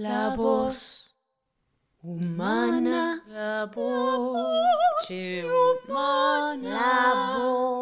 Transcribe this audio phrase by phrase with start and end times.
[0.00, 1.14] la voz
[2.02, 4.70] humana, la voz
[5.50, 7.79] humana, la voz,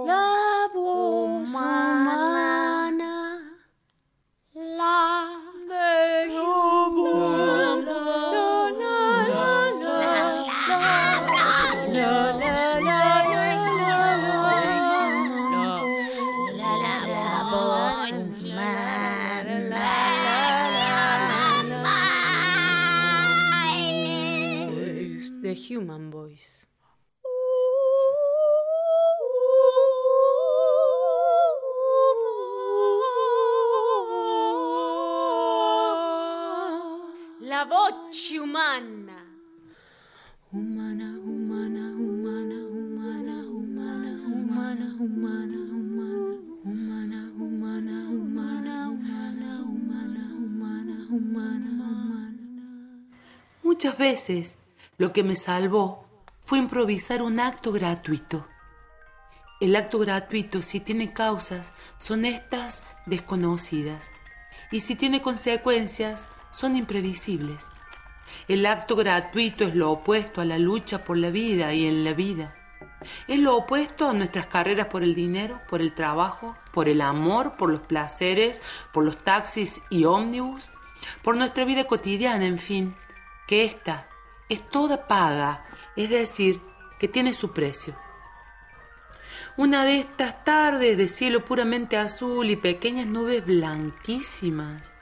[25.79, 26.67] Human Voice.
[37.43, 39.25] La voce umana.
[40.53, 46.11] Umana, umana, umana, umana, umana, umana, umana, umana,
[46.65, 52.35] umana, humana, humana, humana, humana, humana, humana, humana.
[53.63, 54.58] Muchas veces
[54.99, 56.05] lo que me salvó
[56.45, 58.47] fue improvisar un acto gratuito.
[59.61, 64.11] El acto gratuito, si tiene causas, son estas desconocidas.
[64.73, 67.69] Y si tiene consecuencias, son imprevisibles.
[68.49, 72.13] El acto gratuito es lo opuesto a la lucha por la vida y en la
[72.13, 72.55] vida.
[73.29, 77.57] Es lo opuesto a nuestras carreras por el dinero, por el trabajo, por el amor,
[77.57, 78.63] por los placeres,
[78.93, 80.71] por los taxis y ómnibus,
[81.23, 82.97] por nuestra vida cotidiana, en fin,
[83.47, 84.09] que esta
[84.49, 85.65] es toda paga,
[85.97, 86.61] es decir,
[86.99, 87.97] que tiene su precio.
[89.57, 94.93] Una de estas tardes de cielo puramente azul y pequeñas nubes blanquísimas.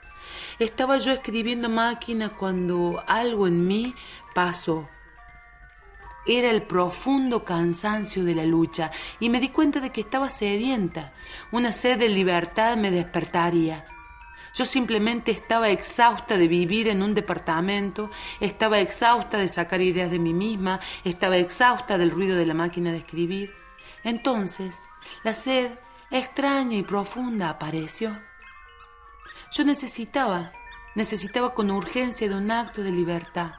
[0.59, 3.93] Estaba yo escribiendo máquina cuando algo en mí
[4.33, 4.89] pasó.
[6.25, 11.13] Era el profundo cansancio de la lucha y me di cuenta de que estaba sedienta.
[11.51, 13.85] Una sed de libertad me despertaría.
[14.57, 18.09] Yo simplemente estaba exhausta de vivir en un departamento,
[18.39, 22.91] estaba exhausta de sacar ideas de mí misma, estaba exhausta del ruido de la máquina
[22.91, 23.53] de escribir.
[24.03, 24.81] Entonces,
[25.23, 25.69] la sed
[26.09, 28.19] extraña y profunda apareció.
[29.51, 30.51] Yo necesitaba,
[30.95, 33.51] necesitaba con urgencia de un acto de libertad,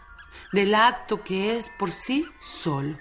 [0.50, 2.98] del acto que es por sí solo,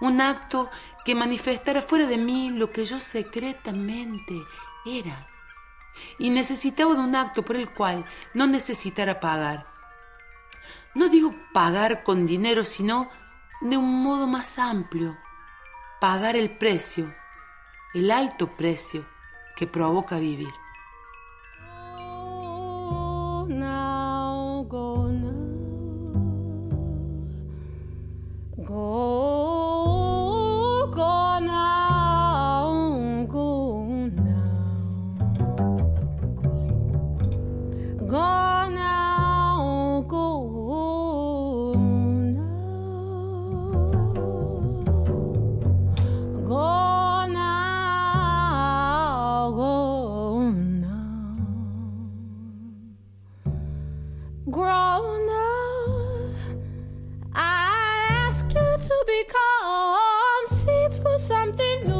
[0.00, 0.70] un acto
[1.04, 4.34] que manifestara fuera de mí lo que yo secretamente
[4.84, 5.26] era.
[6.18, 9.66] Y necesitaba de un acto por el cual no necesitara pagar.
[10.94, 13.10] No digo pagar con dinero, sino
[13.60, 15.16] de un modo más amplio,
[16.00, 17.14] pagar el precio,
[17.94, 19.06] el alto precio
[19.56, 20.52] que provoca vivir.
[61.26, 61.95] Something new.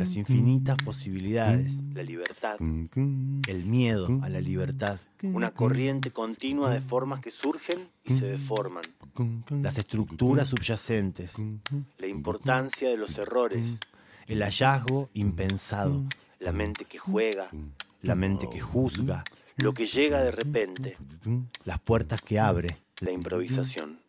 [0.00, 7.20] Las infinitas posibilidades, la libertad, el miedo a la libertad, una corriente continua de formas
[7.20, 8.82] que surgen y se deforman,
[9.50, 11.34] las estructuras subyacentes,
[11.98, 13.78] la importancia de los errores,
[14.26, 16.06] el hallazgo impensado,
[16.38, 17.50] la mente que juega,
[18.00, 19.22] la mente que juzga,
[19.56, 20.96] lo que llega de repente,
[21.66, 24.00] las puertas que abre, la improvisación.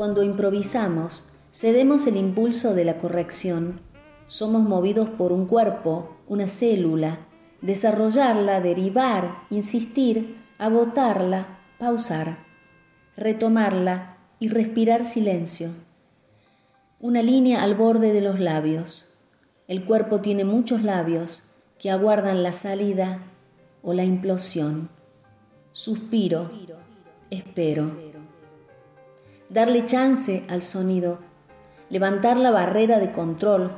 [0.00, 3.82] Cuando improvisamos, cedemos el impulso de la corrección.
[4.24, 7.18] Somos movidos por un cuerpo, una célula.
[7.60, 12.46] Desarrollarla, derivar, insistir, agotarla, pausar,
[13.14, 15.68] retomarla y respirar silencio.
[16.98, 19.18] Una línea al borde de los labios.
[19.68, 21.44] El cuerpo tiene muchos labios
[21.78, 23.18] que aguardan la salida
[23.82, 24.88] o la implosión.
[25.72, 26.50] Suspiro,
[27.28, 28.09] espero
[29.50, 31.18] darle chance al sonido,
[31.90, 33.72] levantar la barrera de control,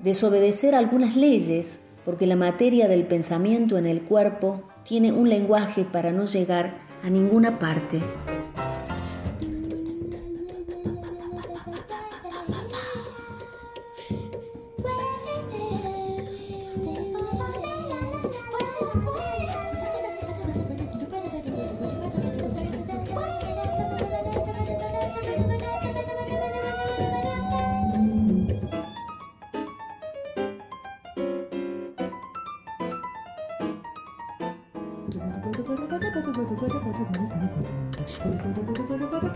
[0.00, 6.10] desobedecer algunas leyes, porque la materia del pensamiento en el cuerpo tiene un lenguaje para
[6.10, 8.02] no llegar a ninguna parte.
[39.00, 39.30] Bye.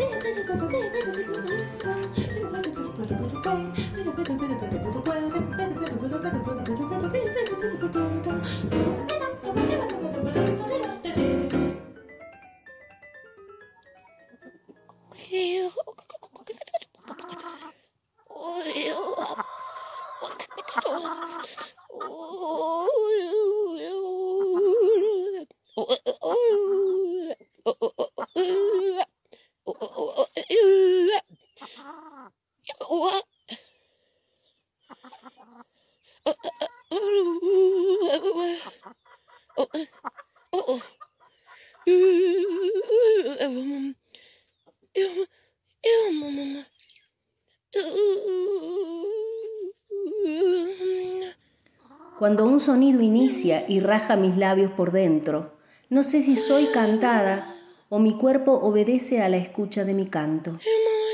[52.18, 55.58] Cuando un sonido inicia y raja mis labios por dentro,
[55.90, 57.54] no sé si soy cantada
[57.88, 60.58] o mi cuerpo obedece a la escucha de mi canto.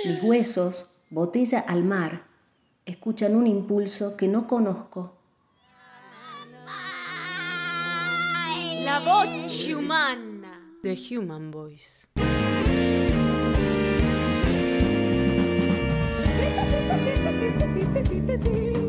[0.04, 2.26] Mis huesos, botella al mar,
[2.84, 5.19] escuchan un impulso que no conozco.
[9.04, 10.60] La voce umana.
[10.82, 12.06] The Human Voice.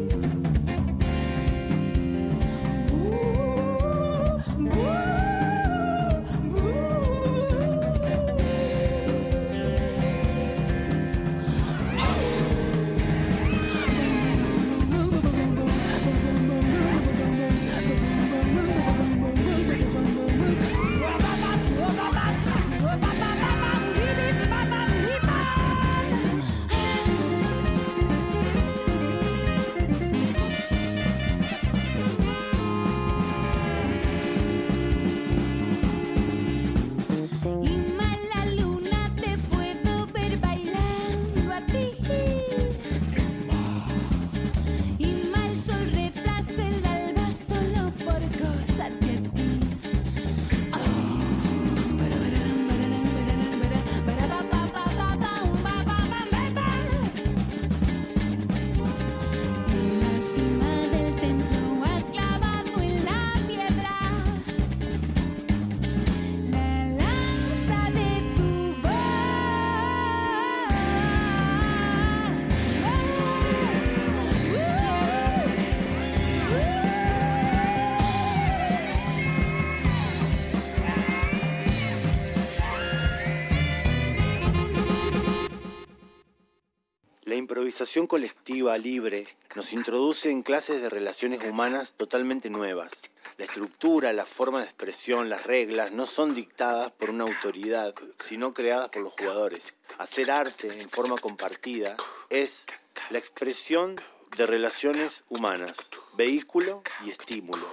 [87.81, 92.92] Improvisación colectiva libre nos introduce en clases de relaciones humanas totalmente nuevas.
[93.40, 98.54] La estructura, la forma de expresión, las reglas no son dictadas por una autoridad, sino
[98.54, 99.78] creadas por los jugadores.
[99.97, 101.97] Hacer arte en forma compartida
[102.30, 102.68] es
[103.09, 103.95] la expresión
[104.38, 107.68] de relaciones humanas, vehículo y estímulo.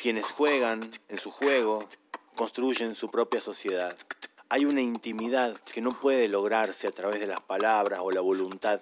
[0.00, 0.80] Quienes juegan
[1.10, 1.86] en su juego
[2.36, 3.98] construyen su propia sociedad.
[4.48, 8.80] Hay una intimidad que no puede lograrse a través de las palabras o la voluntad,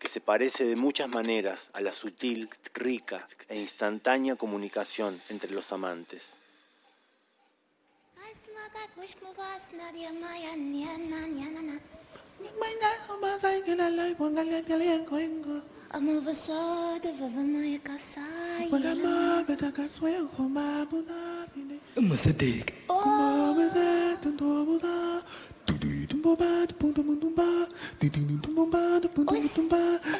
[0.00, 5.72] que se parece de muchas maneras a la sutil, rica e instantánea comunicación entre los
[5.72, 6.36] amantes.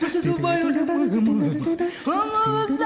[0.00, 0.84] você só vai olhar.
[2.04, 2.78] Vamos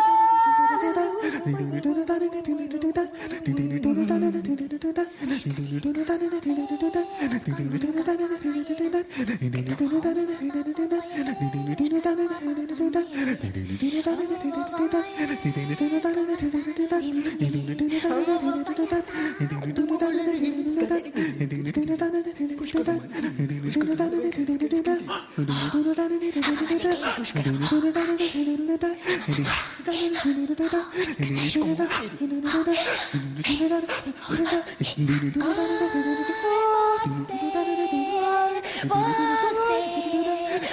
[27.19, 27.35] Você,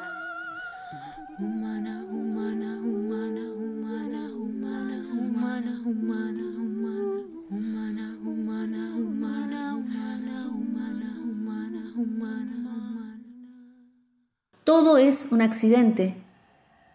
[15.07, 16.15] Es un accidente,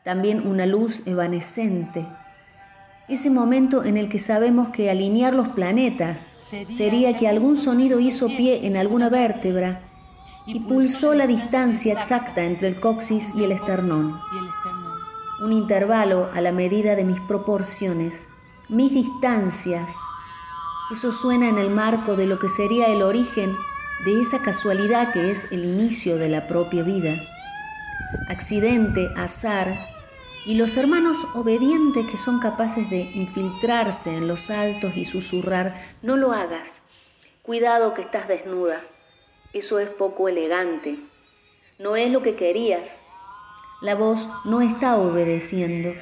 [0.04, 2.06] también una luz evanescente.
[3.08, 6.36] Ese momento en el que sabemos que alinear los planetas
[6.70, 9.82] sería que algún sonido hizo pie en alguna vértebra
[10.46, 14.20] y pulsó la distancia exacta entre el coxis y el esternón.
[14.34, 15.00] Y el esternón.
[15.44, 18.28] Un intervalo a la medida de mis proporciones,
[18.68, 19.94] mis distancias.
[20.92, 23.56] Eso suena en el marco de lo que sería el origen
[24.06, 27.16] de esa casualidad que es el inicio de la propia vida.
[28.28, 29.90] Accidente, azar,
[30.46, 36.18] y los hermanos obedientes que son capaces de infiltrarse en los altos y susurrar, no
[36.18, 36.84] lo hagas,
[37.44, 38.82] cuidado que estás desnuda,
[39.54, 40.98] eso es poco elegante,
[41.78, 43.02] no es lo que querías.
[43.82, 45.94] La voz no está obedeciendo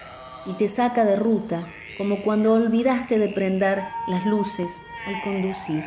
[0.45, 5.83] y te saca de ruta como cuando olvidaste de prender las luces al conducir.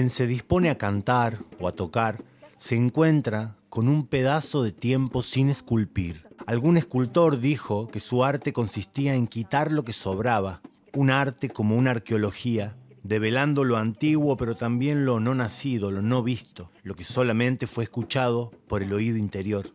[0.00, 2.24] Quien se dispone a cantar o a tocar
[2.56, 6.26] se encuentra con un pedazo de tiempo sin esculpir.
[6.46, 10.62] Algún escultor dijo que su arte consistía en quitar lo que sobraba,
[10.94, 16.22] un arte como una arqueología, develando lo antiguo pero también lo no nacido, lo no
[16.22, 19.66] visto, lo que solamente fue escuchado por el oído interior.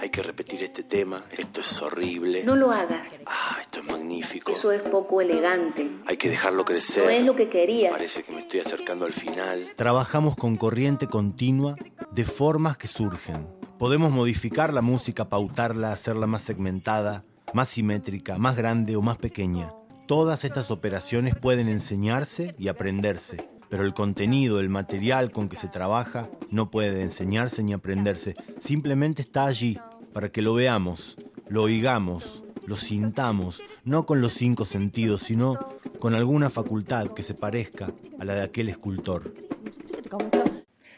[0.00, 2.42] Hay que repetir este tema, esto es horrible.
[2.44, 4.50] No lo hagas, Ah, esto es magnífico.
[4.52, 7.04] eso es poco elegante, Hay que dejarlo crecer.
[7.04, 7.92] no es lo que querías.
[7.92, 9.72] Parece que me estoy acercando al final.
[9.76, 11.76] Trabajamos con corriente continua
[12.12, 13.46] de formas que surgen.
[13.78, 19.70] Podemos modificar la música, pautarla, hacerla más segmentada, más simétrica, más grande o más pequeña.
[20.06, 25.68] Todas estas operaciones pueden enseñarse y aprenderse, pero el contenido, el material con que se
[25.68, 28.36] trabaja, no puede enseñarse ni aprenderse.
[28.58, 29.78] Simplemente está allí
[30.12, 31.16] para que lo veamos,
[31.48, 37.34] lo oigamos, lo sintamos, no con los cinco sentidos, sino con alguna facultad que se
[37.34, 39.34] parezca a la de aquel escultor.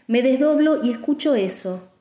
[0.06, 1.92] Me desdoblo y escucho eso.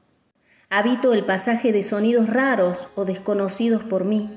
[0.69, 4.29] Habito el pasaje de sonidos raros o desconocidos por mí.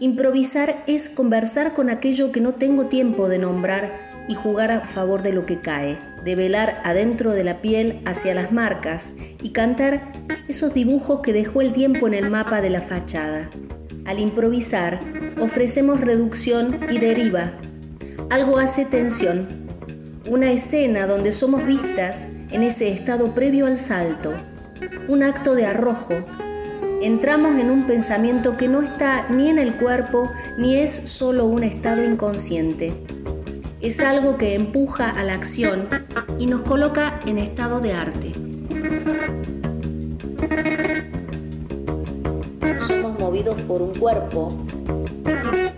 [0.00, 5.22] Improvisar es conversar con aquello que no tengo tiempo de nombrar y jugar a favor
[5.22, 10.12] de lo que cae, de velar adentro de la piel hacia las marcas y cantar
[10.48, 13.50] esos dibujos que dejó el tiempo en el mapa de la fachada.
[14.04, 15.00] Al improvisar,
[15.40, 17.52] ofrecemos reducción y deriva.
[18.30, 19.46] Algo hace tensión,
[20.28, 24.32] una escena donde somos vistas en ese estado previo al salto,
[25.08, 26.14] un acto de arrojo.
[27.02, 31.62] Entramos en un pensamiento que no está ni en el cuerpo ni es solo un
[31.62, 32.92] estado inconsciente.
[33.80, 35.88] Es algo que empuja a la acción
[36.38, 38.32] y nos coloca en estado de arte.
[42.80, 44.64] Somos movidos por un cuerpo,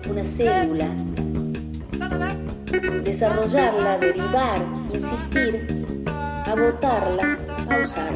[0.09, 0.89] una célula.
[3.05, 4.65] Desarrollarla, derivar,
[4.95, 6.05] insistir,
[6.47, 7.39] agotarla,
[7.69, 8.13] pausar,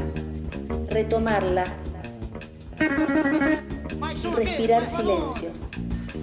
[0.88, 1.64] retomarla
[4.22, 5.50] y respirar silencio.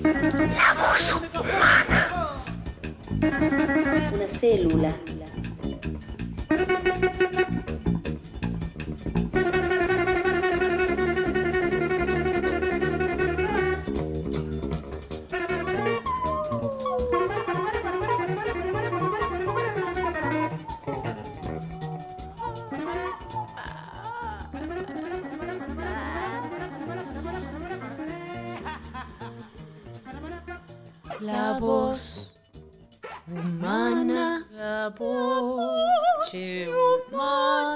[0.03, 1.70] La voz humana.
[3.21, 4.91] Una célula.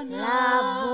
[0.09, 0.84] La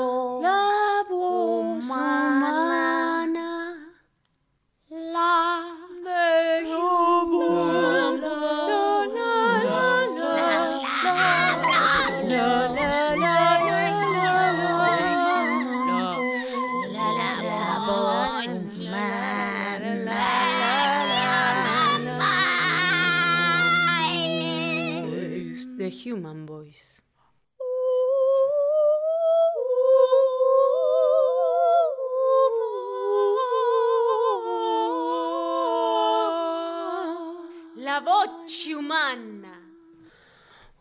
[37.91, 39.51] La voce umana.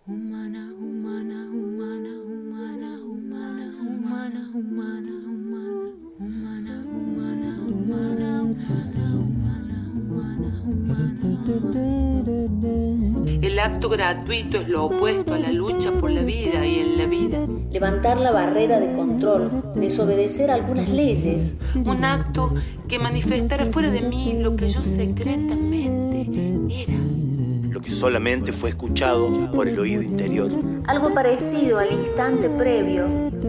[0.06, 8.70] Umana, umana, umana, umana, umana, umana, umana, umana, umana, umana, umana,
[13.42, 17.06] El acto gratuito es lo opuesto a la lucha por la vida y en la
[17.06, 17.38] vida.
[17.72, 22.54] Levantar la barrera de control, desobedecer algunas leyes, Un acto
[22.86, 25.79] que manifestara fuera de mí lo que yo secretamente
[26.70, 26.94] era.
[27.70, 30.50] Lo que solamente fue escuchado por el oído interior.
[30.86, 33.04] algo parecido al instante previo,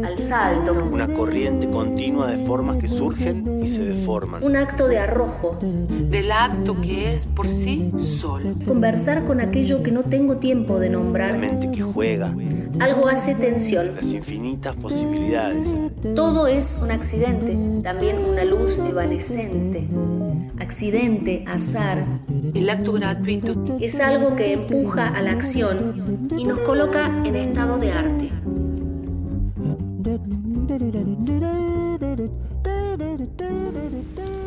[0.05, 4.43] al salto, Una corriente continua de formas que surgen y se deforman.
[4.43, 8.53] un acto de arrojo, Del acto que es por sí solo.
[8.65, 12.33] conversar con aquello que no tengo tiempo de La nombrar, mente que juega,
[12.79, 13.95] algo hace tensión.
[13.95, 15.67] las infinitas posibilidades.
[16.15, 19.87] Todo es un accidente, también una luz evanescente.
[20.59, 22.05] Accidente, azar,
[22.53, 27.77] El acto gratuito es algo que empuja a la acción y nos coloca en estado
[27.77, 28.31] de arte.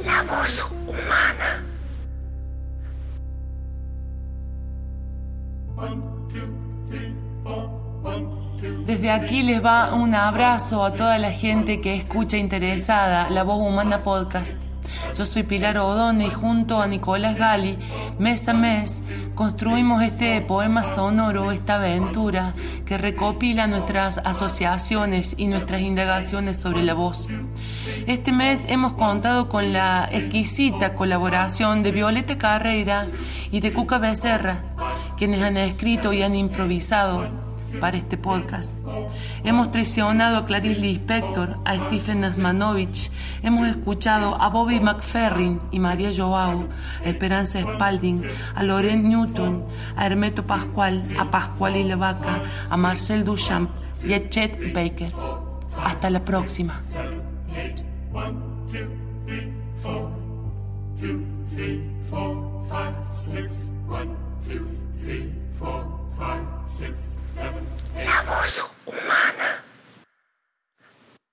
[0.05, 1.65] La voz humana.
[8.87, 13.61] Desde aquí les va un abrazo a toda la gente que escucha interesada La Voz
[13.61, 14.74] Humana Podcast.
[15.17, 17.79] Yo soy Pilar Odone y junto a Nicolás Gali,
[18.19, 19.05] mes a mes,
[19.37, 22.53] construimos este poema sonoro, esta aventura
[22.85, 27.29] que recopila nuestras asociaciones y nuestras indagaciones sobre la voz.
[28.09, 33.07] Este mes hemos contado con la exquisita colaboración de Violeta Carreira
[33.53, 34.65] y de Cuca Becerra,
[35.17, 38.73] quienes han escrito y han improvisado para este podcast.
[39.45, 43.11] Hemos traicionado a Clarice Lispector, a Stephen Asmanovich,
[43.43, 46.69] hemos escuchado a Bobby McFerrin y María Joao,
[47.05, 48.23] a Esperanza Spalding,
[48.55, 49.65] a Loren Newton,
[49.97, 53.71] a Hermeto Pascual, a Pascual y la Vaca, a Marcel Duchamp
[54.05, 55.13] y a Chet Baker.
[55.83, 56.81] Hasta la próxima.
[67.37, 69.54] La voz humana.